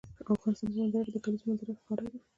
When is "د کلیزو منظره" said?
1.13-1.73